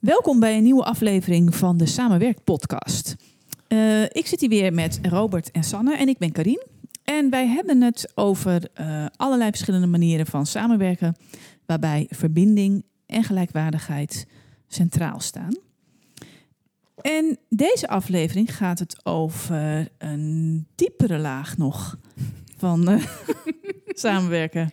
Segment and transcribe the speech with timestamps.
[0.00, 3.16] Welkom bij een nieuwe aflevering van de Samenwerk podcast.
[3.68, 6.66] Uh, ik zit hier weer met Robert en Sanne en ik ben Karin.
[7.04, 11.16] En wij hebben het over uh, allerlei verschillende manieren van samenwerken,
[11.66, 14.26] waarbij verbinding en gelijkwaardigheid
[14.68, 15.56] centraal staan.
[17.00, 21.98] En deze aflevering gaat het over een diepere laag nog
[22.56, 23.06] van uh,
[23.88, 24.72] samenwerken.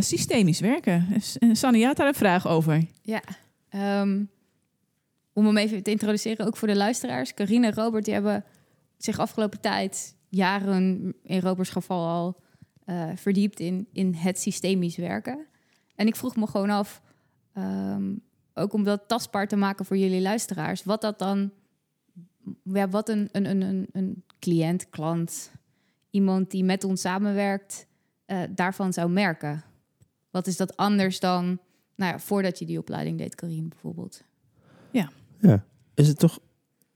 [0.00, 1.06] Systemisch werken.
[1.52, 2.84] Sanne, je had daar een vraag over.
[3.02, 3.22] Ja,
[3.74, 4.30] um,
[5.32, 7.34] om hem even te introduceren, ook voor de luisteraars.
[7.34, 8.44] Carine en Robert die hebben
[8.96, 12.40] zich afgelopen tijd, jaren in Roberts geval al,
[12.86, 15.46] uh, verdiept in, in het systemisch werken.
[15.94, 17.02] En ik vroeg me gewoon af,
[17.54, 18.20] um,
[18.54, 21.50] ook om dat tastbaar te maken voor jullie luisteraars, wat dat dan,
[22.62, 25.50] ja, wat een, een, een, een cliënt, klant,
[26.10, 27.86] iemand die met ons samenwerkt,
[28.26, 29.64] uh, daarvan zou merken.
[30.30, 31.58] Wat is dat anders dan,
[31.96, 34.22] nou ja, voordat je die opleiding deed, Karim bijvoorbeeld?
[34.90, 35.10] Ja.
[35.40, 35.64] Ja.
[35.94, 36.38] Is het toch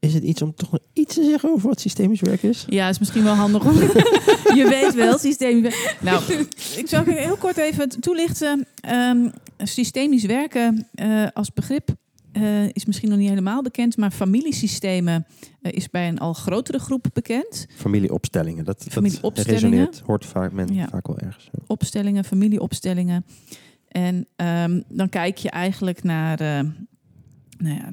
[0.01, 2.65] is het iets om toch nog iets te zeggen over wat systemisch werken is?
[2.69, 3.75] Ja, is misschien wel handig om.
[4.61, 6.05] je weet wel, systemisch werken.
[6.05, 6.47] Nou,
[6.77, 8.67] ik zal heel kort even toelichten.
[8.91, 11.95] Um, systemisch werken uh, als begrip
[12.33, 15.27] uh, is misschien nog niet helemaal bekend, maar familiesystemen
[15.63, 17.67] uh, is bij een al grotere groep bekend.
[17.77, 19.61] Familieopstellingen, dat, familieopstellingen.
[19.61, 20.89] dat resoneert, hoort vaak, men ja.
[20.89, 21.51] vaak wel ergens.
[21.67, 23.25] Opstellingen, familieopstellingen.
[23.89, 26.71] En um, dan kijk je eigenlijk naar, uh,
[27.59, 27.93] nou ja,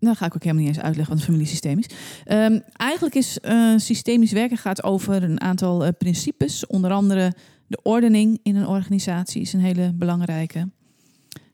[0.00, 1.86] dan ga ik ook helemaal niet eens uitleggen wat een familiesysteem is.
[2.26, 3.38] Um, eigenlijk is
[3.76, 7.32] systemisch werken gaat over een aantal principes, onder andere
[7.66, 10.68] de ordening in een organisatie is een hele belangrijke.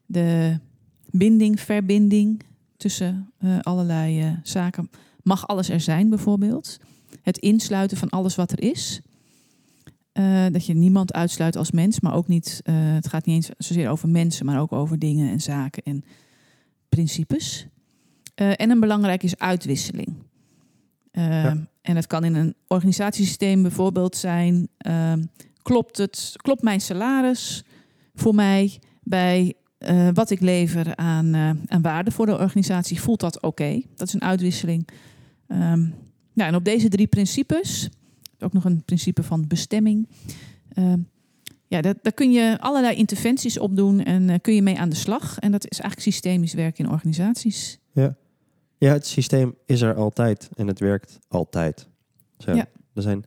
[0.07, 0.59] De
[1.11, 2.43] binding, verbinding
[2.77, 4.91] tussen uh, allerlei zaken.
[5.23, 6.79] Mag alles er zijn, bijvoorbeeld?
[7.23, 9.01] Het insluiten van alles wat er is.
[10.19, 12.61] Uh, dat je niemand uitsluit als mens, maar ook niet.
[12.65, 16.05] het gaat niet eens zozeer over mensen, maar ook over dingen en zaken en
[16.89, 17.67] principes.
[18.35, 20.15] en een belangrijk is uitwisseling.
[21.13, 21.67] Ja.
[21.83, 24.69] En dat kan in een organisatiesysteem bijvoorbeeld zijn:
[25.63, 27.65] klopt, het, klopt mijn salaris
[28.15, 29.55] voor mij bij
[30.13, 31.35] wat ik lever aan,
[31.67, 33.83] aan waarde voor de organisatie, voelt dat oké.
[33.97, 34.89] Dat is een uitwisseling.
[35.49, 35.95] Um,
[36.35, 37.89] nou, en op deze drie principes,
[38.39, 40.09] ook nog een principe van bestemming.
[40.75, 40.93] Uh,
[41.67, 44.89] ja, dat, daar kun je allerlei interventies op doen en uh, kun je mee aan
[44.89, 45.39] de slag.
[45.39, 47.79] En dat is eigenlijk systemisch werken in organisaties.
[47.93, 48.17] Ja,
[48.79, 51.89] ja het systeem is er altijd en het werkt altijd.
[52.39, 52.55] Zo.
[52.55, 52.67] Ja.
[52.95, 53.25] Er zijn,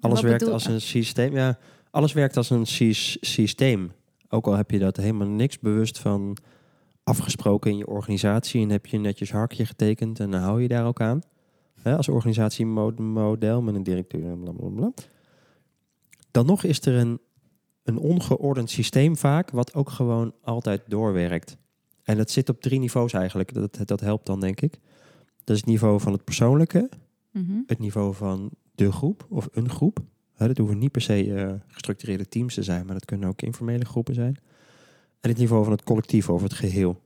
[0.00, 1.34] alles werkt als een systeem.
[1.34, 1.58] Ja,
[1.90, 3.92] alles werkt als een sy systeem.
[4.28, 6.36] Ook al heb je dat helemaal niks bewust van
[7.02, 10.86] afgesproken in je organisatie en heb je netjes harkje getekend en dan hou je daar
[10.86, 11.20] ook aan.
[11.84, 14.92] Hè, als organisatiemodel met een directeur en blablabla.
[16.30, 17.20] Dan nog is er een,
[17.82, 21.56] een ongeordend systeem vaak, wat ook gewoon altijd doorwerkt.
[22.02, 23.54] En dat zit op drie niveaus eigenlijk.
[23.54, 24.78] Dat, dat helpt dan, denk ik.
[25.44, 26.88] Dat is het niveau van het persoonlijke,
[27.30, 29.98] mm het niveau van de groep of een groep.
[30.36, 33.84] Dat hoeven niet per se uh, gestructureerde teams te zijn, maar dat kunnen ook informele
[33.84, 34.36] groepen zijn.
[35.20, 37.00] En het niveau van het collectief over het geheel.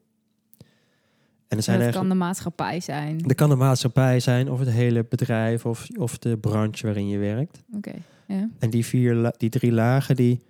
[1.48, 3.18] En er zijn dat kan de maatschappij zijn.
[3.18, 7.18] Dat kan de maatschappij zijn, of het hele bedrijf, of, of de branche waarin je
[7.18, 7.62] werkt.
[7.76, 7.88] Oké.
[8.26, 10.40] Okay, En die, vier, die drie lagen, die,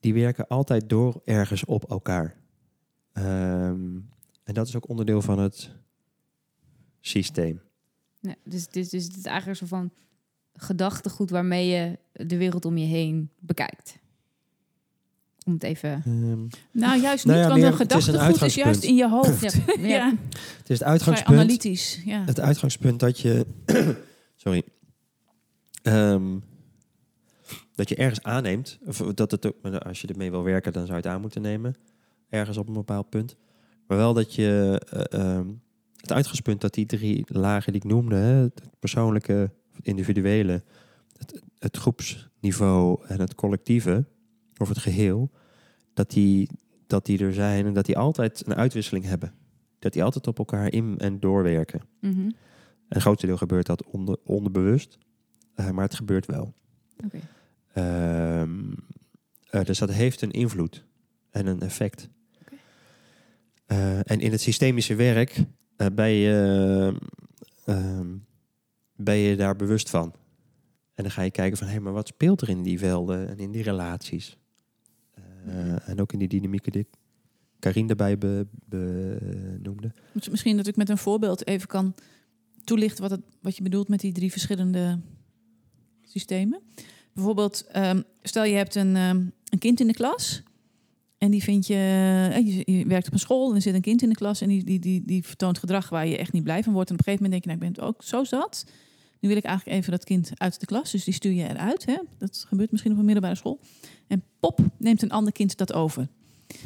[0.00, 2.34] die werken altijd door ergens op elkaar.
[3.12, 4.08] Um,
[4.44, 5.70] en dat is ook onderdeel van het
[7.00, 7.60] systeem.
[8.20, 9.90] Ja, dus, dus, dus het is eigenlijk zo van
[10.54, 13.98] gedachtegoed waarmee je de wereld om je heen bekijkt?
[15.46, 16.02] Om het even.
[16.06, 19.40] Um, nou, juist niet, nou ja, want een gedachtegoed is, juist in je hoofd.
[19.40, 19.86] ja.
[19.86, 20.14] ja.
[20.58, 21.38] Het is het uitgangspunt.
[21.38, 22.02] analytisch.
[22.04, 22.22] Ja.
[22.24, 23.46] Het uitgangspunt dat je.
[24.44, 24.62] sorry.
[25.82, 26.42] Um,
[27.74, 28.78] dat je ergens aanneemt.
[28.86, 31.42] Of dat het ook, als je ermee wil werken, dan zou je het aan moeten
[31.42, 31.76] nemen.
[32.28, 33.36] Ergens op een bepaald punt.
[33.86, 34.82] Maar wel dat je.
[35.12, 35.62] Uh, um,
[35.96, 39.50] het uitgangspunt dat die drie lagen die ik noemde, hè, het persoonlijke,
[39.82, 40.62] individuele,
[41.18, 44.04] het, het, groepsniveau en het collectieve,
[44.56, 45.30] of het geheel,
[45.94, 46.48] dat die,
[46.86, 49.34] dat die er zijn en dat die altijd een uitwisseling hebben.
[49.78, 51.80] Dat die altijd op elkaar in en doorwerken.
[52.00, 52.34] Mm -hmm.
[52.88, 54.98] Een groot deel gebeurt dat onder, onderbewust,
[55.56, 56.54] uh, maar het gebeurt wel.
[57.04, 58.40] Okay.
[58.40, 58.74] Um,
[59.50, 60.84] uh, dus dat heeft een invloed
[61.30, 62.08] en een effect.
[62.40, 62.58] Okay.
[63.66, 65.44] Uh, en in het systemische werk
[65.92, 66.94] ben je
[68.96, 70.14] ben je daar bewust van.
[70.94, 73.28] En dan ga je kijken van, hé, hey, maar wat speelt er in die velden
[73.28, 74.38] en in die relaties?
[75.46, 76.86] Uh, en ook in die dynamieken die
[77.58, 79.92] Karin daarbij benoemde.
[80.12, 81.94] Be Misschien dat ik met een voorbeeld even kan
[82.64, 85.00] toelichten wat, het, wat je bedoelt met die drie verschillende
[86.02, 86.60] systemen.
[87.12, 90.42] Bijvoorbeeld, um, stel je hebt een, um, een kind in de klas
[91.18, 91.74] En die vind je,
[92.32, 94.40] eh, je, je werkt op een school en er zit een kind in de klas
[94.40, 96.90] en die, die, die, die vertoont gedrag waar je echt niet blij van wordt.
[96.90, 98.64] En op een gegeven moment denk je, nou, ik ben het ook zo zat.
[99.20, 101.86] Nu wil ik eigenlijk even dat kind uit de klas, dus die stuur je eruit.
[101.86, 101.96] Hè?
[102.18, 103.60] Dat gebeurt misschien op een middelbare school.
[104.08, 106.08] En pop, neemt een ander kind dat over.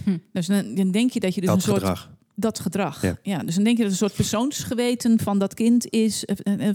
[0.05, 0.17] Hm.
[0.33, 2.11] Dus dan, dan denk je dat je dus dat een soort gedrag.
[2.35, 3.03] dat gedrag.
[3.03, 3.19] Ja.
[3.23, 3.39] Ja.
[3.39, 6.25] dus dan denk je dat een soort persoonsgeweten van dat kind is.
[6.25, 6.75] eh, eh, eh,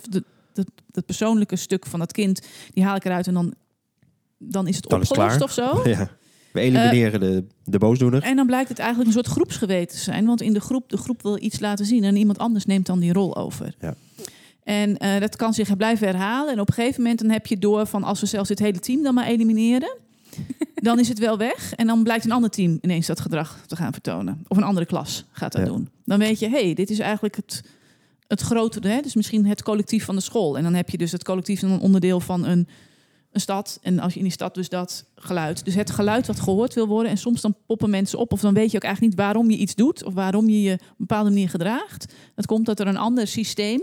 [0.92, 2.42] Dat, persoonlijke stuk van dat kind,
[2.74, 3.54] die haal ik eruit en dan,
[4.38, 5.72] dan is het Dan is het opgelost klaar.
[5.72, 5.90] of zo.
[5.90, 6.10] Ja.
[6.52, 8.22] We elimineren de, de boosdoener.
[8.24, 10.26] En dan blijkt het eigenlijk een soort groepsgeweten te zijn.
[10.26, 13.00] Want in de groep, de groep wil iets laten zien en iemand anders neemt dan
[13.00, 13.76] die rol over.
[13.80, 13.96] Ja.
[14.64, 16.54] En eh, dat kan zich blijven herhalen.
[16.54, 18.80] En op een gegeven moment dan heb je door van als we zelfs dit hele
[18.80, 19.98] team dan maar elimineren.
[20.76, 21.74] Dan is het wel weg.
[21.74, 24.44] En dan blijkt een ander team ineens dat gedrag te gaan vertonen.
[24.48, 25.68] Of een andere klas gaat dat Ja.
[25.68, 25.90] doen.
[26.06, 27.64] Dan weet je, hé, hey, dit is eigenlijk het,
[28.28, 28.88] het grotere.
[28.88, 29.02] Hè?
[29.02, 30.58] Dus misschien het collectief van de school.
[30.58, 32.68] En dan heb je dus het collectief een onderdeel van een,
[33.32, 33.80] een stad.
[33.82, 35.66] En als je in die stad dus dat geluid.
[35.66, 37.12] Dus het geluid wat gehoord wil worden.
[37.12, 38.32] En soms dan poppen mensen op.
[38.34, 40.04] Of dan weet je ook eigenlijk niet waarom je iets doet.
[40.04, 42.14] Of waarom je je op een bepaalde manier gedraagt.
[42.36, 43.82] Dat komt dat er een ander systeem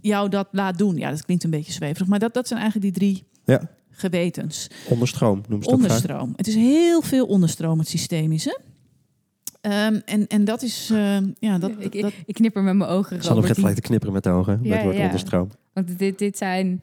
[0.00, 0.96] jou dat laat doen.
[0.96, 2.08] Ja, dat klinkt een beetje zweverig.
[2.08, 3.68] Maar dat, dat zijn eigenlijk die drie Ja.
[3.92, 4.68] Gewetens.
[4.88, 5.80] Onderstroom noemen ze vaak.
[5.80, 6.32] Onderstroom.
[6.36, 8.60] Het is heel veel onderstroom, het systemische.
[9.60, 13.10] Ehm, en, en dat is, eh, ja, dat, ik, dat, ik knipper met mijn ogen.
[13.10, 13.48] Sander Robert.
[13.48, 14.52] begint gelijk te knipperen met de ogen.
[14.52, 15.04] Ja, met het woord ja.
[15.04, 15.48] onderstroom.
[15.72, 16.80] Want dit, dit zijn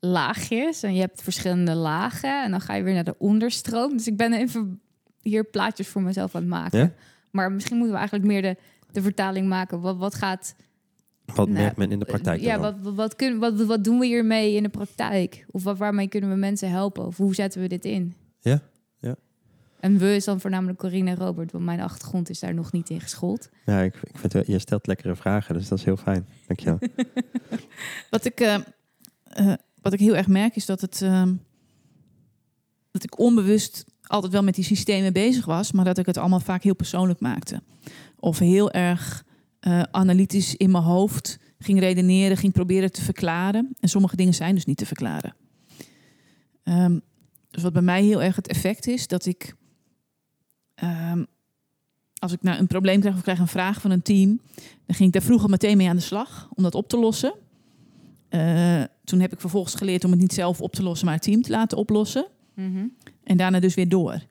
[0.00, 3.96] laagjes en je hebt verschillende lagen en dan ga je weer naar de onderstroom.
[3.96, 4.80] Dus ik ben even
[5.20, 6.78] hier plaatjes voor mezelf aan het maken.
[6.78, 6.92] Ja?
[7.30, 8.56] Maar misschien moeten we eigenlijk meer de,
[8.92, 9.80] de vertaling maken.
[9.80, 10.54] Wat, wat gaat...
[11.34, 14.06] Wat Nou, merkt men in de praktijk Ja, wat, wat, kun, wat, wat doen we
[14.06, 15.44] hiermee in de praktijk?
[15.50, 17.06] Of wat, waarmee kunnen we mensen helpen?
[17.06, 18.14] Of hoe zetten we dit in?
[18.38, 18.60] Ja,
[18.98, 19.16] ja.
[19.80, 22.90] En we is dan voornamelijk Corine en Robert, want mijn achtergrond is daar nog niet
[22.90, 23.48] in geschoold.
[23.66, 26.26] Ja, ik, ik vind, je stelt lekkere vragen, dus dat is heel fijn.
[26.46, 26.78] Dankjewel.
[28.10, 28.54] wat, ik, eh,
[29.22, 31.34] eh, wat ik heel erg merk is dat, het, ehm,
[32.90, 36.40] dat ik onbewust altijd wel met die systemen bezig was, maar dat ik het allemaal
[36.40, 37.62] vaak heel persoonlijk maakte.
[38.16, 39.24] Of heel erg
[39.60, 43.76] eh, analytisch in mijn hoofd ging redeneren, ging proberen te verklaren.
[43.80, 45.34] En sommige dingen zijn dus niet te verklaren.
[46.62, 46.98] Ehm,
[47.50, 49.54] dus wat bij mij heel erg het effect is, dat ik
[50.74, 51.24] ehm,
[52.18, 54.40] als ik nou een probleem krijg of krijg een vraag van een team,
[54.86, 57.34] dan ging ik daar vroeger meteen mee aan de slag om dat op te lossen.
[58.28, 61.24] Eh, toen heb ik vervolgens geleerd om het niet zelf op te lossen, maar het
[61.24, 62.26] team te laten oplossen.
[63.24, 64.22] En daarna dus weer door.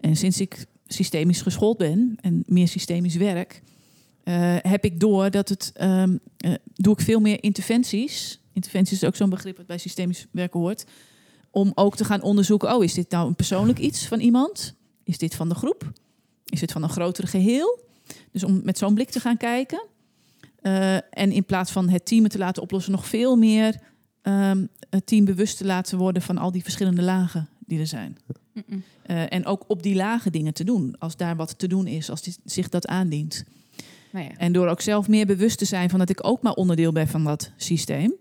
[0.00, 3.62] En sinds ik systemisch geschoold ben en meer systemisch werk,
[4.62, 8.40] heb ik door dat het ehm, eh, doe ik veel meer interventies.
[8.52, 10.84] Interventies is ook zo'n begrip dat bij systemisch werken hoort.
[11.50, 14.74] Om ook te gaan onderzoeken: oh, is dit nou een persoonlijk iets van iemand?
[15.04, 15.92] Is dit van de groep?
[16.44, 17.84] Is dit van een grotere geheel?
[18.32, 19.86] Dus om met zo'n blik te gaan kijken.
[20.60, 23.80] Eh, en in plaats van het team te laten oplossen, nog veel meer
[24.22, 28.18] ehm, het team bewust te laten worden van al die verschillende lagen die er zijn.
[29.02, 32.10] Eh, en ook op die lage dingen te doen, als daar wat te doen is,
[32.10, 33.44] als die, zich dat aandient.
[34.24, 34.34] Nou.
[34.36, 37.08] En door ook zelf meer bewust te zijn van dat ik ook maar onderdeel ben
[37.08, 38.14] van dat systeem.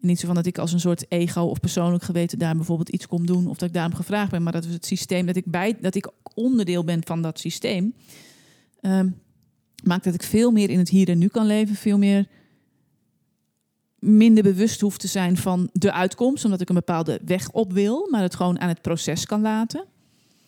[0.00, 3.06] Niet zo van dat ik als een soort ego of persoonlijk geweten daar bijvoorbeeld iets
[3.06, 5.44] kom doen of dat ik daarom gevraagd ben, maar dat is het systeem dat ik
[5.46, 7.94] bij dat ik onderdeel ben van dat systeem.
[8.80, 9.08] ehm,
[9.84, 12.26] maakt dat ik veel meer in het hier en nu kan leven, veel meer
[13.98, 18.08] minder bewust hoef te zijn van de uitkomst, omdat ik een bepaalde weg op wil,
[18.10, 19.84] maar het gewoon aan het proces kan laten.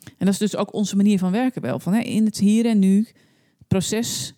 [0.05, 1.79] En dat is dus ook onze manier van werken wel.
[1.79, 3.07] Van, hè, in het hier en nu,
[3.69, 4.35] proces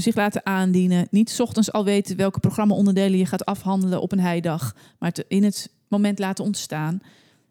[0.00, 1.06] zich laten aandienen.
[1.10, 5.24] Niet 's ochtends al weten welke programmaonderdelen je gaat afhandelen op een heidag, maar het
[5.28, 7.00] in het moment laten ontstaan.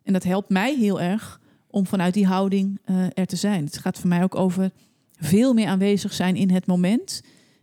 [0.04, 3.66] En dat helpt mij heel erg om vanuit die houding eh, er te zijn.
[3.66, 4.72] Het gaat voor mij ook over
[5.18, 7.22] veel meer aanwezig zijn in het moment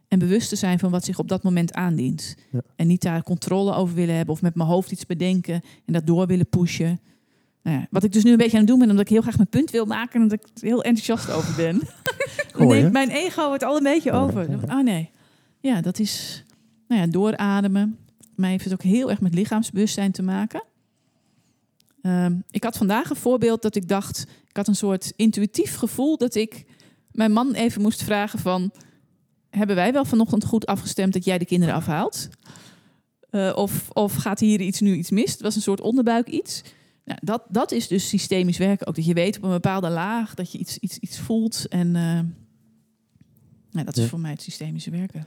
[0.09, 2.35] en bewust te zijn van wat zich op dat moment aandient.
[2.53, 2.61] Ja.
[2.77, 6.07] En niet daar controle over willen hebben of met mijn hoofd iets bedenken en dat
[6.07, 7.01] door willen pushen.
[7.67, 9.23] Nou ja, wat ik dus nu een beetje aan het doen ben, omdat ik heel
[9.23, 11.83] graag mijn punt wil maken en omdat ik er heel enthousiast over ben.
[12.69, 14.49] Neemt mijn ego het al een beetje over.
[14.69, 15.11] Oh nee.
[15.61, 16.45] Ja, dat is
[16.89, 17.99] nou ja, doorademen.
[18.35, 20.63] Mij heeft het ook heel erg met lichaamsbewustzijn te maken.
[22.03, 24.27] Ehm, ik had vandaag een voorbeeld dat ik dacht...
[24.49, 26.65] Ik had een soort intuïtief gevoel dat ik
[27.11, 28.73] mijn man even moest vragen van...
[29.51, 32.29] Hebben wij wel vanochtend goed afgestemd dat jij de kinderen afhaalt?
[33.31, 35.33] Eh, of, of gaat hier iets nu iets mis?
[35.33, 36.63] Het was een soort onderbuik iets.
[37.07, 38.95] Nou, dat, dat is dus systemisch werken ook.
[38.95, 41.69] Dat je weet op een bepaalde laag dat je iets, iets, iets voelt.
[41.69, 42.21] En eh,
[43.71, 44.09] nou, dat is Ja.
[44.09, 45.27] voor mij het systemische werken.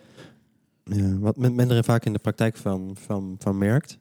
[0.83, 3.97] Ja, wat men, men er vaak in de praktijk van, van, van merkt,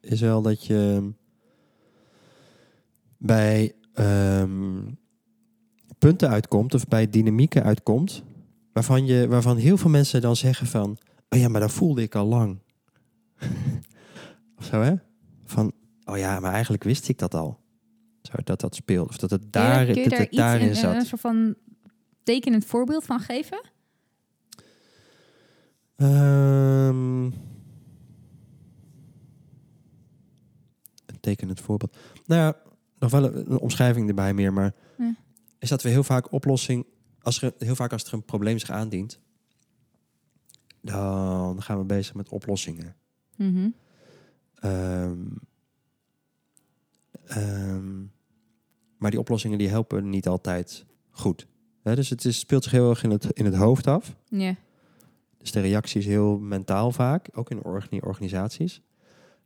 [0.00, 1.12] is wel dat je
[3.16, 4.80] bij ehm,
[5.98, 8.22] punten uitkomt of bij dynamieken uitkomt,
[8.72, 12.14] waarvan, je, waarvan heel veel mensen dan zeggen van, oh ja, maar dat voelde ik
[12.14, 12.58] al lang.
[14.58, 14.94] of zo hè?
[15.44, 15.72] Van,
[16.10, 17.60] oh ja, maar eigenlijk wist ik dat al.
[18.22, 19.08] Zo, dat dat speelt.
[19.08, 20.94] Of dat het daar, kun je dat daar het daarin in, zat.
[20.94, 21.54] een soort van
[22.22, 23.60] tekenend voorbeeld van geven?
[25.96, 27.24] Ehm,
[31.06, 31.96] een tekenend voorbeeld.
[32.26, 32.56] Nou ja,
[32.98, 35.14] nog wel een, een omschrijving erbij meer, maar Ja.
[35.58, 36.86] is dat we heel vaak oplossing,
[37.22, 39.20] als er heel vaak als er een probleem zich aandient,
[40.80, 42.96] dan gaan we bezig met oplossingen.
[43.36, 43.68] Mhm.
[44.54, 45.22] Ehm,
[47.26, 47.98] ehm,
[48.98, 51.46] maar die oplossingen die helpen niet altijd goed.
[51.82, 54.16] Dus het is, speelt zich heel erg in het, in het hoofd af.
[54.28, 54.54] Ja.
[55.38, 58.82] Dus de reactie is heel mentaal vaak, ook in orga- organisaties.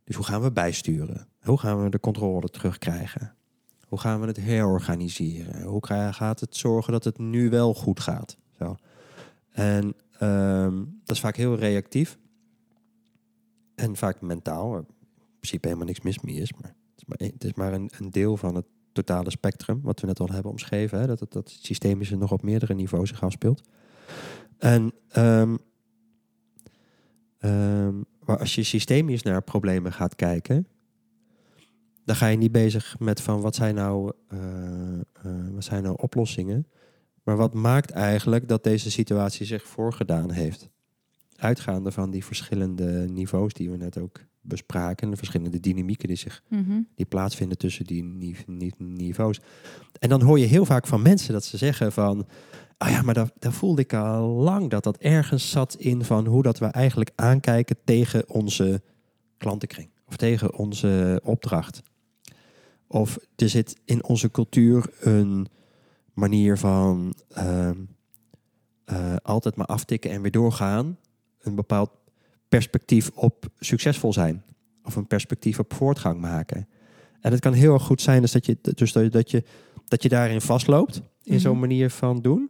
[0.03, 1.27] Dus hoe gaan we bijsturen?
[1.41, 3.35] Hoe gaan we de controle terugkrijgen?
[3.87, 5.63] Hoe gaan we het herorganiseren?
[5.63, 8.37] Hoe gaat het zorgen dat het nu wel goed gaat?
[8.57, 8.75] Zo.
[9.51, 12.17] En ehm, dat is vaak heel reactief.
[13.75, 14.85] En vaak mentaal, waar in
[15.39, 16.53] principe helemaal niks mis mee is.
[16.53, 20.19] Maar is maar, het is maar een, deel van het totale spectrum, wat we net
[20.19, 20.99] al hebben omschreven.
[20.99, 21.07] Hè?
[21.07, 23.61] Dat, het, dat het systemische nog op meerdere niveaus zich afspeelt.
[24.57, 25.55] En ehm,
[27.37, 30.67] ehm, maar als je systemisch naar problemen gaat kijken,
[32.05, 35.01] dan ga je niet bezig met van wat zijn nou, eh, eh,
[35.51, 36.67] wat zijn nou oplossingen.
[37.23, 40.69] Maar wat maakt eigenlijk dat deze situatie zich voorgedaan heeft?
[41.35, 46.17] Uitgaande van die verschillende niveaus die we net ook bespraken, en de verschillende dynamieken die
[46.17, 46.81] zich Mhm.
[46.95, 49.39] die plaatsvinden tussen die ni- ni- niveaus.
[49.99, 52.27] En dan hoor je heel vaak van mensen dat ze zeggen van...
[52.77, 56.25] Ah ja, maar daar, daar voelde ik al lang dat dat ergens zat in van
[56.25, 58.81] hoe dat we eigenlijk aankijken tegen onze
[59.37, 59.89] klantenkring.
[60.07, 61.81] Of tegen onze opdracht.
[62.87, 65.47] Of er zit in onze cultuur een
[66.13, 67.77] manier van ehm,
[68.85, 70.97] eh, altijd maar aftikken en weer doorgaan.
[71.41, 71.89] Een bepaald
[72.49, 74.43] perspectief op succesvol zijn
[74.83, 76.67] of een perspectief op voortgang maken.
[77.21, 79.43] En het kan heel erg goed zijn dus dat je, dus dat je, dat je,
[79.87, 81.39] dat daarin vastloopt, in Mhm.
[81.41, 82.49] zo'n manier van doen.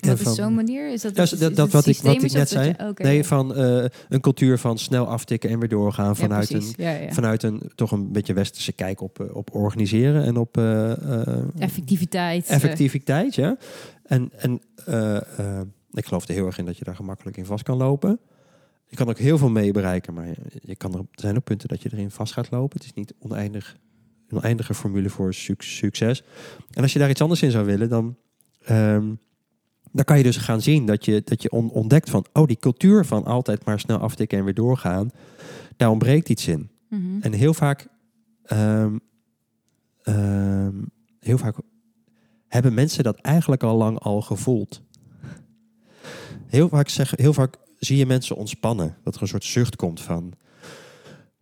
[0.00, 0.92] En Wat van- is zo'n manier?
[0.92, 2.66] Is dat, Ja, is- dat, is dat wat, ik, wat ik net dat zei.
[2.78, 6.90] je- nee, van eh, een cultuur van snel aftikken en weer doorgaan vanuit, een, Ja,
[6.90, 7.12] ja.
[7.12, 12.46] vanuit een toch een beetje westerse kijk op, eh, op organiseren en op eh, Effectiviteit.
[12.46, 13.34] effectiviteit.
[13.34, 13.56] Ja.
[14.02, 14.60] En, en
[15.92, 18.18] ik geloof er heel erg in dat je daar gemakkelijk in vast kan lopen.
[18.90, 20.26] Je kan ook heel veel mee bereiken, maar
[20.60, 22.76] je kan er, er zijn ook punten dat je erin vast gaat lopen.
[22.78, 23.76] Het is niet oneindig,
[24.28, 26.22] een oneindige formule voor suc- succes.
[26.70, 28.16] En als je daar iets anders in zou willen, dan,
[28.64, 29.14] ehm,
[29.92, 32.58] dan kan je dus gaan zien dat je, dat je on- ontdekt van, oh, die
[32.58, 35.10] cultuur van altijd maar snel aftikken en weer doorgaan,
[35.76, 36.70] daar ontbreekt iets in.
[36.88, 37.20] mhm.
[37.20, 37.86] En heel vaak,
[38.42, 38.96] ehm,
[40.02, 40.74] ehm,
[41.18, 41.56] heel vaak
[42.48, 44.82] hebben mensen dat eigenlijk al lang al gevoeld.
[46.46, 48.96] Heel vaak, zeg, heel vaak zie je mensen ontspannen.
[49.04, 50.32] Dat er een soort zucht komt van...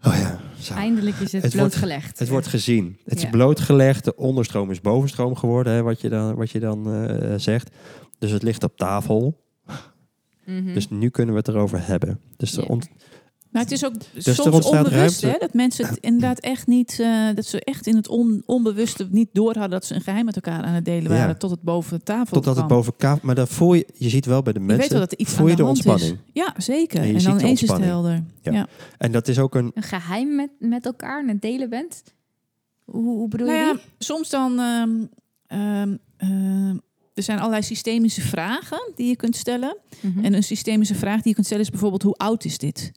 [0.05, 0.75] Oh ja, zo.
[0.75, 2.19] Eindelijk is het, Het wordt- blootgelegd.
[2.19, 2.99] Het wordt gezien.
[3.05, 3.25] Het Ja.
[3.25, 4.05] is blootgelegd.
[4.05, 7.71] De onderstroom is bovenstroom geworden, hè, wat je dan, wat je dan eh, zegt.
[8.19, 9.45] Dus het ligt op tafel.
[10.45, 10.75] Mhm.
[10.75, 12.21] Dus nu kunnen we het erover hebben.
[12.37, 12.79] Dus er Ja.
[13.59, 13.95] Maar het is ook
[14.27, 17.97] er soms onbewust, hè, dat mensen het inderdaad echt niet, eh, dat ze echt in
[17.97, 21.11] het on, onbewuste niet door hadden dat ze een geheim met elkaar aan het delen
[21.11, 21.35] waren Ja.
[21.35, 22.77] tot het boven de tafel totdat het kwam.
[22.79, 23.21] boven kaaf...
[23.23, 23.87] Maar dat voel je...
[23.95, 24.83] Je ziet wel bij de Je mensen...
[24.83, 26.19] weet wel dat er iets voel aan je de de hand ontspanning.
[26.27, 26.31] is.
[26.43, 27.01] Ja, zeker.
[27.01, 27.91] En je dan de ineens is het ontspanning.
[27.91, 28.25] helder.
[28.43, 28.53] Ja.
[28.53, 28.67] Ja.
[28.99, 29.71] En dat is ook een...
[29.75, 32.03] Een geheim met, met elkaar aan het delen bent?
[32.85, 33.83] Hoe, hoe bedoel Nou je ja, die?
[33.99, 34.59] soms dan.
[34.59, 34.91] ehm,
[35.47, 36.77] ehm, ehm,
[37.15, 39.77] er zijn allerlei systemische vragen die je kunt stellen.
[40.01, 40.25] Mhm.
[40.25, 42.93] En een systemische vraag die je kunt stellen is bijvoorbeeld: hoe oud is dit?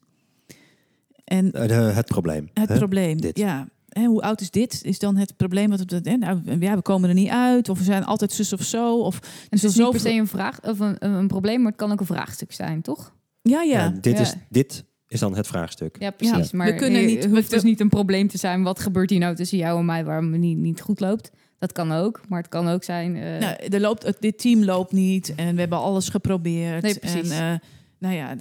[1.31, 2.49] En eh, de- het probleem.
[2.53, 2.75] het hè?
[2.77, 3.37] probleem, Dit.
[3.37, 3.67] ja.
[3.89, 4.79] Hè, hoe oud is dit?
[4.83, 7.77] Is dan het probleem wat we, hè, nou, ja, we komen er niet uit, of
[7.77, 10.61] we zijn altijd zus of zo, of Dus het is niet per se een vraag
[10.63, 13.13] of een, een, een probleem, maar het kan ook een vraagstuk zijn, toch?
[13.41, 13.79] ja, ja.
[13.83, 14.21] Ja, dit, Ja.
[14.21, 15.95] Is, dit is dan het vraagstuk.
[15.99, 16.51] Ja, precies.
[16.51, 18.63] Ja, Maar we kunnen niet- het hoeft we- dus niet een probleem te zijn.
[18.63, 21.31] Wat gebeurt hier nou tussen jou en mij waarom het niet, niet goed loopt?
[21.59, 23.15] Dat kan ook, maar het kan ook zijn...
[23.15, 26.81] eh, Nou, er loopt, het- dit team loopt niet en we hebben alles geprobeerd.
[26.81, 27.29] Nee, precies.
[27.29, 27.59] En, eh,
[28.01, 28.35] nou ja,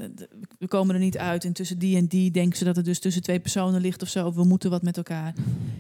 [0.59, 1.45] we komen er niet uit.
[1.45, 4.09] En tussen die en die denken ze dat het dus tussen twee personen ligt of
[4.09, 4.26] zo.
[4.26, 5.35] Of we moeten wat met elkaar.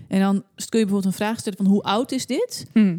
[0.08, 0.34] En dan
[0.68, 2.66] kun je bijvoorbeeld een vraag stellen van hoe oud is dit?
[2.72, 2.96] hm.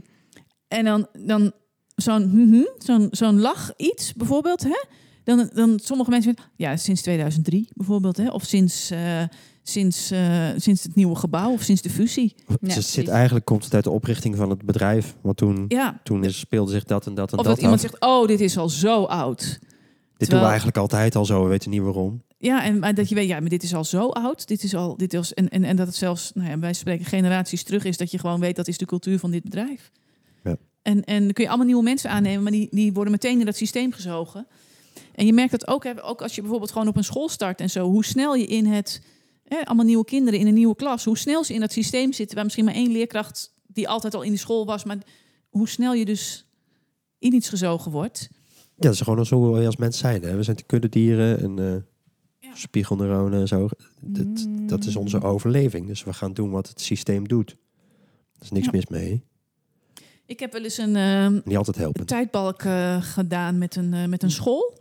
[0.67, 1.51] En dan, dan
[1.95, 4.63] zo'n mhm, zo'n zo'n lach iets bijvoorbeeld.
[4.63, 4.83] Hè?
[5.23, 8.17] Dan, dan sommige mensen vinden, ja, sinds 2003 bijvoorbeeld.
[8.17, 8.29] Hè?
[8.29, 9.23] Of sinds, eh,
[9.63, 12.35] sinds, eh, sinds het nieuwe gebouw of sinds de fusie.
[12.61, 15.15] Dus Ja, zit eigenlijk komt het uit de oprichting van het bedrijf.
[15.21, 15.99] Want toen, Ja.
[16.03, 17.89] toen is, speelde zich dat en dat en Of dat dat iemand af.
[17.89, 19.59] zegt, oh, dit is al zo oud.
[20.21, 22.23] Dit doen we terwijl- eigenlijk altijd al zo, we weten niet waarom.
[22.37, 24.47] Ja, en maar dat je weet, ja, maar dit is al zo oud.
[24.47, 27.05] Dit is al, dit is, en, en, en dat het zelfs, nou ja, wij spreken
[27.05, 29.91] generaties terug is, dat je gewoon weet dat is de cultuur van dit bedrijf.
[30.43, 30.57] Ja.
[30.81, 33.45] En, en dan kun je allemaal nieuwe mensen aannemen, maar die, die worden meteen in
[33.45, 34.47] dat systeem gezogen.
[35.15, 37.59] En je merkt dat ook, hè, ook als je bijvoorbeeld gewoon op een school start
[37.59, 39.01] en zo, hoe snel je in het,
[39.43, 42.35] hè, allemaal nieuwe kinderen in een nieuwe klas, hoe snel ze in dat systeem zitten,
[42.35, 44.97] waar misschien maar één leerkracht die altijd al in die school was, maar
[45.49, 46.45] hoe snel je dus
[47.19, 48.29] in iets gezogen wordt.
[48.81, 50.21] Ja, dat is gewoon zo als mens zijn.
[50.23, 50.35] Hè?
[50.35, 51.81] We zijn de kuddedieren en eh
[52.39, 52.55] Ja.
[52.55, 53.69] spiegelneuronen en zo.
[54.01, 55.23] Dat, dat is onze Mm.
[55.23, 55.87] overleving.
[55.87, 57.49] Dus we gaan doen wat het systeem doet.
[58.35, 58.71] Er is niks Ja.
[58.71, 59.23] mis mee.
[60.25, 62.05] Ik heb wel eens een, ehm, Niet altijd een helpen.
[62.05, 64.77] tijdbalk eh, gedaan met een, eh, met een school.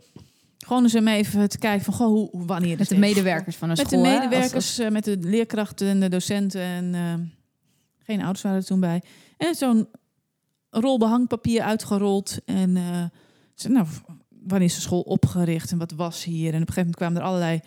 [0.57, 3.69] Gewoon eens om even te kijken van goh, hoe, wanneer Met is de medewerkers van
[3.69, 4.03] een Met school.
[4.03, 4.13] de hè?
[4.17, 6.61] medewerkers, Als- als- met de leerkrachten en de docenten.
[6.61, 7.13] En eh,
[8.05, 9.01] geen ouders waren er toen bij.
[9.37, 9.87] En zo'n
[10.69, 12.37] rol behangpapier uitgerold.
[12.45, 12.77] En
[13.55, 13.87] eh, ze, nou,
[14.29, 16.53] wanneer is de school opgericht en wat was hier?
[16.53, 17.61] En op een gegeven moment kwamen er allerlei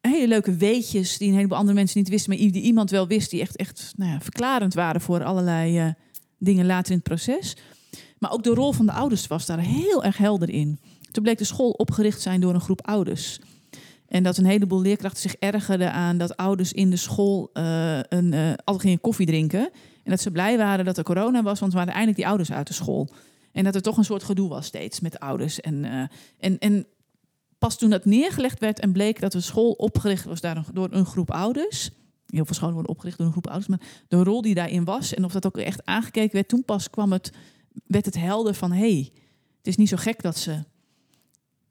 [0.00, 1.18] hele leuke weetjes...
[1.18, 2.30] die een heleboel andere mensen niet wisten...
[2.30, 5.00] maar die iemand wel wist, die echt, echt nou ja, verklarend waren...
[5.00, 5.88] voor allerlei eh,
[6.38, 7.56] dingen later in het proces.
[8.18, 10.78] Maar ook de rol van de ouders was daar heel erg helder in.
[11.10, 13.40] Toen bleek de school opgericht zijn door een groep ouders...
[14.08, 18.56] En dat een heleboel leerkrachten zich ergerden aan dat ouders in de school eh, een,
[18.64, 19.70] gingen koffie drinken.
[20.02, 22.66] En dat ze blij waren dat er corona was, want waren eindelijk die ouders uit
[22.66, 23.08] de school.
[23.54, 25.60] En dat er toch een soort gedoe was steeds met de ouders.
[25.60, 26.06] En, eh,
[26.38, 26.86] en, en
[27.58, 31.06] pas toen dat neergelegd werd en bleek dat de school opgericht was daar door een
[31.06, 31.90] groep ouders.
[32.26, 33.68] Heel veel scholen worden opgericht door een groep ouders.
[33.68, 36.90] Maar de rol die daarin was en of dat ook echt aangekeken werd, toen pas
[36.90, 37.32] kwam het,
[37.86, 39.10] werd het helder van hé, hey,
[39.58, 40.62] het is niet zo gek dat ze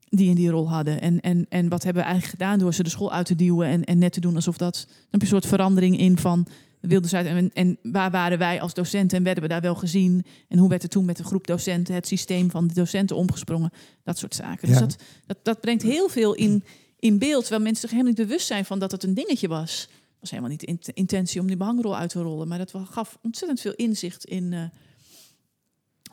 [0.10, 1.02] die in die rol hadden.
[1.02, 3.68] En, en, en wat hebben we eigenlijk gedaan door ze de school uit te duwen
[3.68, 4.74] en, en net te doen alsof dat...
[4.88, 6.48] Dan heb je een soort verandering in van
[6.90, 7.26] wilden ze uit...
[7.26, 10.26] En, en waar waren wij als docenten en werden we daar wel gezien?
[10.48, 13.72] En hoe werd er toen met de groep docenten het systeem van de docenten omgesprongen?
[14.04, 14.68] Dat soort zaken.
[14.68, 14.86] Dus Ja.
[14.86, 16.64] dat, dat, dat brengt heel veel in,
[17.00, 19.82] in beeld, terwijl mensen zich helemaal niet bewust zijn van dat het een dingetje was.
[19.82, 22.74] Het was helemaal niet de int- intentie om die behangrol uit te rollen, maar dat
[22.84, 24.54] gaf ontzettend veel inzicht in...
[24.54, 24.64] eh,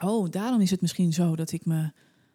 [0.09, 1.91] oh, daarom is het misschien zo dat ik me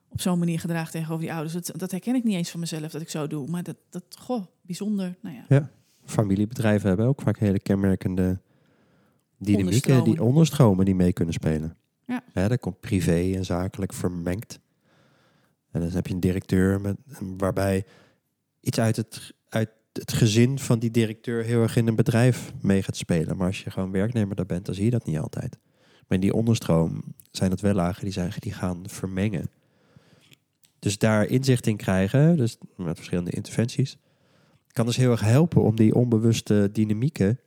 [0.10, 1.54] op zo'n manier gedraag tegenover die ouders.
[1.54, 3.48] Dat, dat herken ik niet eens van mezelf dat ik zo doe.
[3.48, 5.16] Maar dat, dat goh, bijzonder.
[5.22, 5.70] Nou ja.
[6.06, 8.40] Familiebedrijven hebben ook vaak hele kenmerkende
[9.38, 11.78] dynamieken, die onderstromen die mee kunnen spelen.
[12.06, 12.48] Ja.
[12.48, 14.60] Dat komt privé en zakelijk vermengd.
[15.72, 16.98] En dan heb je een directeur met,
[17.38, 17.86] waarbij
[18.60, 22.84] iets uit het, uit het gezin van die directeur heel erg in een bedrijf mee
[22.84, 23.38] gaat spelen.
[23.38, 25.58] Maar als je gewoon werknemer daar bent, dan zie je dat niet altijd.
[26.08, 29.50] Maar in die onderstroom zijn het wel lagen die, die gaan vermengen.
[30.80, 33.98] Dus daar inzicht in krijgen, dus met verschillende interventies,
[34.76, 37.40] kan dus heel erg helpen om die onbewuste dynamieken,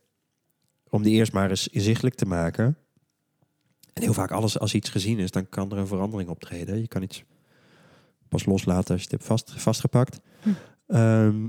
[0.89, 2.77] om die eerst maar eens inzichtelijk te maken.
[3.93, 6.79] En heel vaak alles, als iets gezien is, dan kan er een verandering optreden.
[6.81, 7.23] Je kan iets
[8.27, 10.19] pas loslaten als je het hebt vast, vastgepakt.
[10.41, 10.49] Hm.
[10.87, 11.47] Ehm,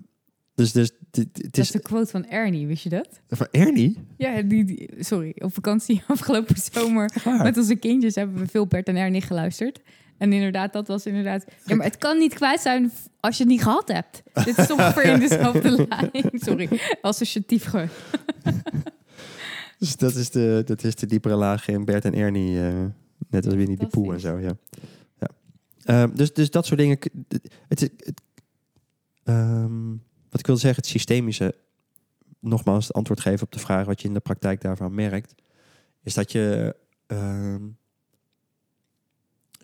[0.55, 3.21] dus dus dit- het Dat is is de quote van Ernie, wist je dat?
[3.29, 3.99] van Ernie.
[4.17, 7.13] Ja, die, die- sorry, op vakantie afgelopen zomer
[7.43, 9.81] met onze kindjes hebben we veel Bert en Ernie geluisterd.
[10.21, 11.45] En inderdaad, dat was inderdaad...
[11.65, 14.23] Ja, maar het kan niet kwijt zijn als je het niet gehad hebt.
[14.45, 16.31] Dit is ongeveer in dezelfde lijn.
[16.33, 17.89] Sorry, associatief gewoon.
[19.79, 22.61] Dus dat is de, dat is de diepere laag in Bert en Ernie.
[22.69, 22.73] eh,
[23.29, 24.53] net als Winnie de Pooh en zo, ja.
[25.19, 25.29] ja.
[25.85, 26.99] Ehm, dus, dus dat soort dingen.
[27.69, 28.21] het, het-
[29.25, 29.89] ehm,
[30.31, 31.55] wat ik wil zeggen, het systemische,
[32.41, 35.35] nogmaals het antwoord geven op de vraag wat je in de praktijk daarvan merkt,
[36.03, 37.63] is dat je ehm,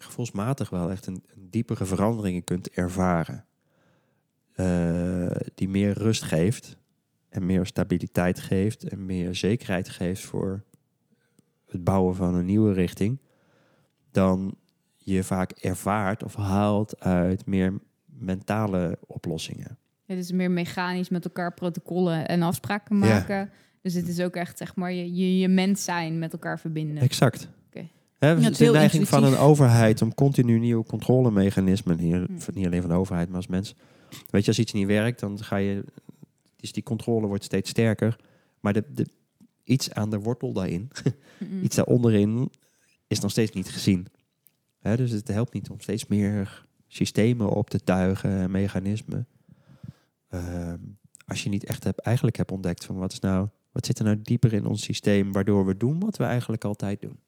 [0.06, 3.44] gevoelsmatig wel echt een, een diepere veranderingen kunt ervaren.
[4.52, 6.76] Eh, die meer rust geeft
[7.28, 10.64] en meer stabiliteit geeft en meer zekerheid geeft voor
[11.66, 13.20] het bouwen van een nieuwe richting,
[14.10, 14.56] dan
[14.96, 19.78] je vaak ervaart of haalt uit meer mentale oplossingen.
[20.06, 23.50] Het is meer mechanisch met elkaar protocollen en afspraken maken.
[23.82, 27.02] Dus het is ook echt, zeg maar, je, je, je mens zijn met elkaar verbinden.
[27.02, 27.48] Exact.
[28.18, 32.38] Hè, het is de neiging van een overheid om continu nieuwe controlemechanismen, hier, Hmm.
[32.54, 33.74] niet alleen van de overheid, maar als mens.
[34.30, 35.84] Weet je, als iets niet werkt, dan ga je,
[36.56, 38.16] dus die controle wordt steeds sterker.
[38.60, 39.06] Maar de, de,
[39.64, 40.90] iets aan de wortel daarin,
[41.38, 41.62] Mm-mm.
[41.64, 42.50] iets daaronderin,
[43.06, 44.06] is nog steeds niet gezien.
[44.78, 49.26] Hè, dus het helpt niet om steeds meer systemen op te tuigen en mechanismen.
[50.28, 50.78] Ehm,
[51.26, 54.04] als je niet echt hebt, eigenlijk hebt ontdekt van wat is nou, wat zit er
[54.04, 57.18] nou dieper in ons systeem, waardoor we doen wat we eigenlijk altijd doen.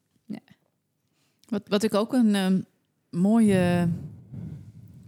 [1.49, 2.61] Wat, wat ik ook een ehm,
[3.09, 3.89] mooie,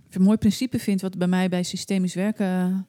[0.10, 2.88] een mooi principe vind, wat bij mij bij systemisch werken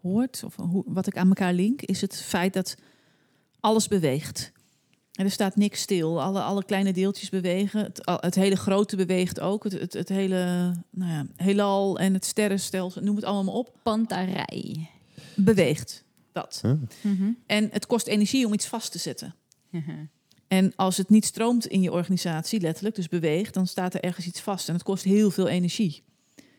[0.00, 2.76] hoort, of hoe, wat ik aan elkaar link, is het feit dat
[3.60, 4.52] alles beweegt.
[5.12, 6.22] En er staat niks stil.
[6.22, 7.82] Alle, alle kleine deeltjes bewegen.
[7.82, 9.64] Het, het hele grote beweegt ook.
[9.64, 13.76] Het, het, het hele nou ja, heelal en het sterrenstelsel, noem het allemaal maar op,
[13.82, 14.90] Pantarij.
[15.34, 16.04] beweegt.
[16.32, 16.58] Dat.
[16.62, 16.72] Huh?
[17.00, 17.30] Mhm.
[17.46, 19.34] En het kost energie om iets vast te zetten.
[20.48, 24.26] En als het niet stroomt in je organisatie, letterlijk, dus beweegt, dan staat er ergens
[24.26, 24.68] iets vast.
[24.68, 26.02] En het kost heel veel energie.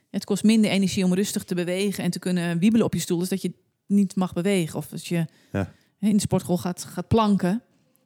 [0.09, 3.17] Het kost minder energie om rustig te bewegen en te kunnen wiebelen op je stoel,
[3.19, 3.53] dus dat je
[3.85, 4.77] niet mag bewegen.
[4.77, 5.73] Of als je Ja.
[5.99, 7.61] in de sportschool gaat, gaat planken.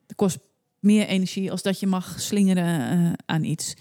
[0.08, 0.38] Dat kost
[0.80, 3.74] meer energie als dat je mag slingeren eh, aan iets.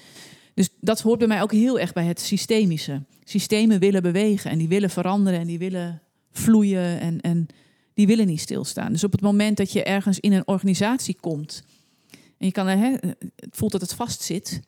[0.54, 3.02] Dus dat hoort bij mij ook heel erg bij het systemische.
[3.24, 7.46] Systemen willen bewegen en die willen veranderen en die willen vloeien en, en
[7.94, 8.92] die willen niet stilstaan.
[8.92, 11.62] Dus op het moment dat je ergens in een organisatie komt
[12.42, 12.94] en je kan hè,
[13.36, 14.60] het voelt dat het vastzit,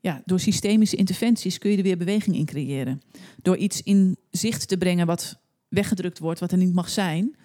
[0.00, 3.02] ja, door systemische interventies kun je er weer beweging in creëren.
[3.42, 7.36] Door iets in zicht te brengen wat weggedrukt wordt, wat er niet mag zijn.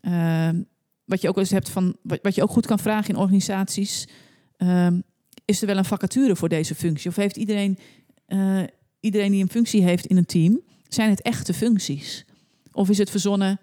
[0.00, 0.62] Ehm,
[1.04, 4.08] wat je ook eens hebt van, wat je ook goed kan vragen in organisaties.
[4.56, 5.00] ehm,
[5.44, 7.10] is er wel een vacature voor deze functie?
[7.10, 7.78] Of heeft iedereen,
[8.26, 8.62] eh,
[9.00, 12.24] iedereen die een functie heeft in een team, zijn het echte functies?
[12.72, 13.60] Of is het verzonnen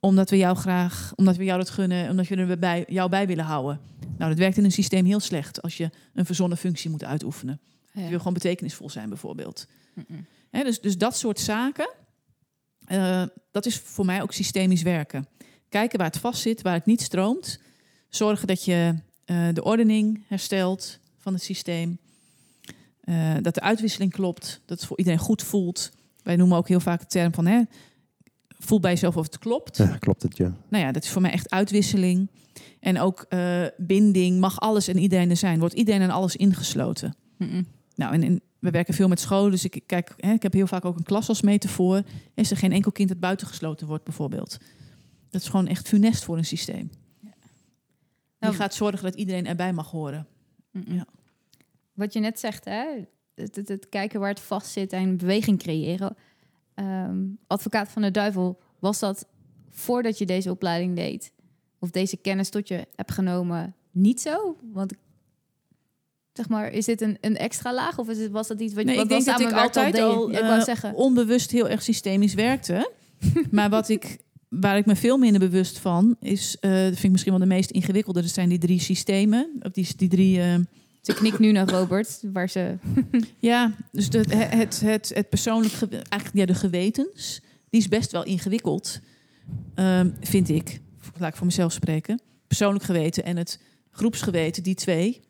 [0.00, 3.26] omdat we jou graag, omdat we jou dat gunnen, omdat we er bij, jou bij
[3.26, 3.91] willen houden?
[4.18, 7.60] Nou, dat werkt in een systeem heel slecht als je een verzonnen functie moet uitoefenen.
[7.92, 9.66] Je wil gewoon betekenisvol zijn, bijvoorbeeld.
[10.50, 11.90] Dus, dus dat soort zaken,
[12.84, 15.28] eh, dat is voor mij ook systemisch werken.
[15.68, 17.60] Kijken waar het vast zit, waar het niet stroomt.
[18.08, 18.94] Zorgen dat je
[19.24, 21.98] eh, de ordening herstelt van het systeem.
[23.00, 25.92] Eh, dat de uitwisseling klopt, dat het voor iedereen goed voelt.
[26.22, 27.62] Wij noemen ook heel vaak de term van, hè,
[28.64, 29.76] voel bij jezelf of het klopt.
[29.76, 30.56] Ja, klopt het, ja.
[30.68, 32.30] Nou ja, dat is voor mij echt uitwisseling.
[32.80, 35.58] En ook eh, binding, mag alles en iedereen er zijn.
[35.58, 37.16] Wordt iedereen en alles ingesloten.
[37.38, 37.66] Mm-mm.
[37.94, 40.66] Nou, en, en we werken veel met scholen, dus ik kijk, hè, ik heb heel
[40.66, 42.02] vaak ook een klas als metafoor.
[42.34, 44.58] Is er geen enkel kind dat buitengesloten wordt, bijvoorbeeld?
[45.30, 46.90] Dat is gewoon echt funest voor een systeem.
[47.20, 47.30] Die
[48.38, 50.26] Nou, gaat zorgen dat iedereen erbij mag horen.
[50.72, 51.06] Ja.
[51.92, 52.84] Wat je net zegt, hè?
[53.34, 56.16] Het, het, het kijken waar het vast zit en beweging creëren.
[56.82, 59.26] Ehm, advocaat van de duivel, was dat
[59.70, 61.32] voordat je deze opleiding deed?
[61.78, 64.56] Of deze kennis tot je hebt genomen niet zo?
[64.72, 64.92] Want
[66.32, 68.84] zeg maar, is dit een, een extra laag of is het, was dat iets wat,
[68.84, 70.02] Nee, wat ik denk dat ik altijd deed?
[70.02, 70.94] al ik wou eh, zeggen.
[70.94, 72.92] onbewust heel erg systemisch werkte.
[73.50, 74.18] maar wat ik,
[74.48, 77.54] waar ik me veel minder bewust van is, eh, dat vind ik misschien wel de
[77.54, 78.20] meest ingewikkelde.
[78.20, 80.40] Dat zijn die drie systemen, of die, die drie.
[80.40, 80.54] eh,
[81.02, 82.78] Ze knikt nu naar Robert, waar ze...
[83.38, 88.24] Ja, dus de, het, het, het, persoonlijk, eigenlijk ja, de gewetens, die is best wel
[88.24, 89.00] ingewikkeld,
[89.74, 90.80] ehm, vind ik.
[91.18, 92.20] Laat ik voor mezelf spreken.
[92.46, 93.60] Persoonlijk geweten en het
[93.90, 95.20] groepsgeweten, die twee,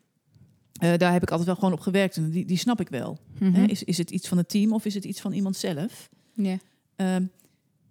[0.73, 3.19] eh, daar heb ik altijd wel gewoon op gewerkt en die, die snap ik wel.
[3.39, 3.63] Mhm.
[3.63, 6.09] Is, is het iets van het team of is het iets van iemand zelf?
[6.33, 6.57] Ja.
[6.95, 7.25] Ehm,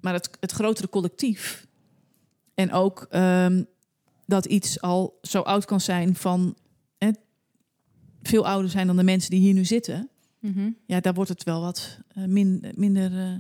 [0.00, 1.66] maar het, het grotere collectief
[2.54, 3.62] en ook ehm,
[4.26, 6.56] dat iets al zo oud kan zijn van
[8.22, 10.06] veel ouder zijn dan de mensen die hier nu zitten
[10.42, 10.70] Mhm.
[10.86, 13.18] ja, daar wordt het wel wat eh, min, minder.
[13.18, 13.34] eh,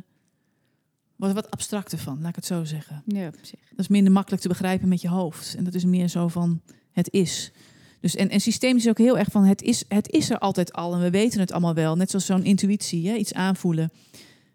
[1.16, 3.02] wordt wat abstracter van, laat ik het zo zeggen.
[3.06, 3.30] ja.
[3.70, 5.54] Dat is minder makkelijk te begrijpen met je hoofd.
[5.54, 6.60] En dat is meer zo van
[6.92, 7.52] het is.
[8.00, 10.72] Dus en, en systemisch is ook heel erg van het is, het is er altijd
[10.72, 11.96] al en we weten het allemaal wel.
[11.96, 13.92] Net zoals zo'n intuïtie, hè, iets aanvoelen.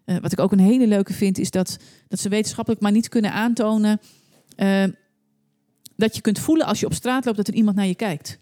[0.04, 1.76] Eh, wat ik ook een hele leuke vind, is dat,
[2.08, 4.00] dat ze wetenschappelijk maar niet kunnen aantonen
[5.96, 8.38] dat je kunt voelen als je op straat loopt dat er iemand naar je kijkt.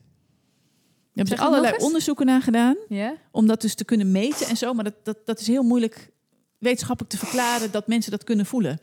[1.16, 3.14] Er hebben Zeg er allerlei onderzoeken naar gedaan Ja?
[3.30, 4.74] om dat dus te kunnen meten en zo.
[4.74, 6.10] Maar dat, dat, dat is heel moeilijk
[6.58, 8.78] wetenschappelijk te verklaren dat mensen dat kunnen voelen.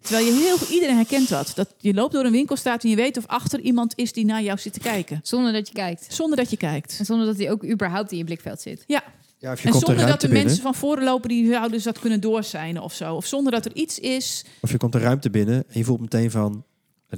[0.00, 1.52] Terwijl je heel iedereen herkent dat.
[1.54, 4.42] Dat je loopt door een winkelstraat en je weet of achter iemand is die naar
[4.42, 5.20] jou zit te kijken.
[5.22, 6.06] Zonder dat je kijkt.
[6.14, 6.96] Zonder dat je kijkt.
[6.98, 8.84] En zonder dat hij ook überhaupt in je blikveld zit.
[8.86, 9.02] Ja,
[9.38, 10.44] Ja, of je en komt zonder dat de binnen.
[10.46, 13.14] mensen van voren lopen die zouden dus dat kunnen doorzijnen of zo.
[13.14, 14.44] Of zonder dat er iets is.
[14.60, 16.64] Of je komt de ruimte binnen en je voelt meteen van...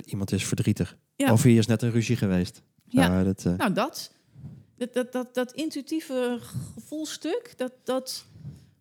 [0.04, 0.96] iemand is verdrietig.
[1.16, 1.32] Ja.
[1.32, 2.62] Of hier is net een ruzie geweest.
[2.88, 3.08] Ja.
[3.08, 4.10] Nou, dat, eh, Nou, dat.
[4.82, 6.38] Dat, dat, dat, dat intuïtieve
[6.74, 8.24] gevoelstuk, dat, dat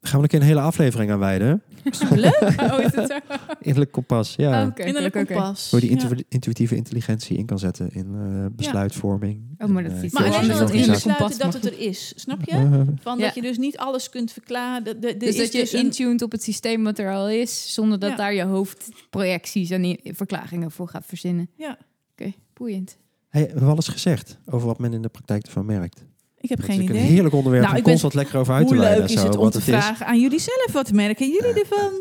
[0.02, 1.64] gaan we een keer een hele aflevering aan wijden.
[2.10, 2.40] leuk?
[2.72, 3.18] Oh, is het zo?
[3.60, 4.66] Innerlijk kompas, ja.
[4.66, 5.26] Oh, Innerlijk oké.
[5.26, 5.72] kompas.
[5.72, 6.04] Hoe je die Ja.
[6.10, 9.42] intu- intuïtieve intelligentie in kan zetten in eh, besluitvorming.
[9.58, 10.48] Oh, maar dat eh, is Maar Zoals alleen
[10.88, 12.14] dat het kompas dat het er is.
[12.16, 12.52] Snap je?
[12.52, 13.26] Eh, Van Ja.
[13.26, 14.84] dat je dus niet alles kunt verklaren.
[14.84, 17.30] De, de, de Dus is dat je dus intuned op het systeem wat er al
[17.30, 18.16] is, zonder dat Ja.
[18.16, 21.50] daar je hoofd projecties en verklaringen voor gaat verzinnen.
[21.56, 21.78] Ja,
[22.12, 22.98] Oké, boeiend.
[23.32, 26.04] Hey, we hebben alles gezegd over wat men in de praktijk ervan merkt.
[26.40, 27.08] ik heb Dat geen is een idee.
[27.08, 29.00] heerlijk onderwerp Nou, om ik ben- constant lekker over uit te Hoe wijden.
[29.02, 29.74] leuk is zo, het om wat te het is.
[29.74, 30.68] vragen aan jullie zelf?
[30.72, 31.92] Wat merken jullie ervan?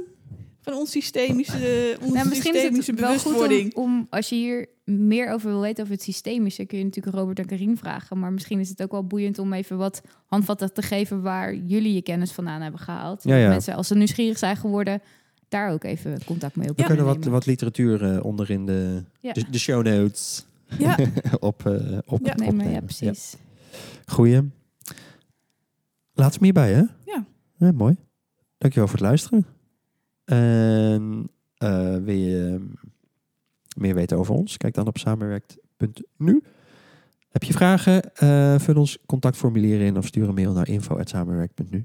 [0.62, 3.74] Van ons systemische, onze Nou, misschien is het wel goed bewustwording.
[3.74, 7.16] om, om, als je hier meer over wil weten over het systemische, kun je natuurlijk
[7.16, 8.18] Robert en Karin vragen.
[8.18, 11.94] Maar misschien is het ook wel boeiend om even wat handvatten te geven waar jullie
[11.94, 13.22] je kennis vandaan hebben gehaald.
[13.24, 15.00] Ja, Mensen, als ze nieuwsgierig zijn geworden,
[15.48, 19.02] daar ook even contact mee op We kunnen wat, wat literatuur eh, onder in de,
[19.20, 19.32] Ja.
[19.32, 20.44] de, de show notes
[20.78, 20.96] Ja,
[21.40, 22.00] op, eh op, Ja.
[22.04, 22.46] opnemen.
[22.46, 22.70] opnemen.
[22.70, 23.37] Ja, precies.
[24.06, 24.40] Goeie.
[26.12, 26.83] Laat hem hierbij, hè?
[27.04, 27.26] Ja.
[27.56, 27.72] ja.
[27.72, 27.96] Mooi.
[28.59, 29.46] Dankjewel voor het luisteren.
[30.24, 32.64] En eh, wil je ehm,
[33.78, 34.56] meer weten over ons?
[34.56, 36.42] Kijk dan op samenwerkt.nu.
[37.28, 38.14] Heb je vragen?
[38.14, 41.85] eh vul ons contactformulier in of stuur een mail naar info.samenwerkt.nu.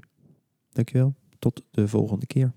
[0.72, 1.14] Dankjewel.
[1.38, 2.52] Tot de volgende keer.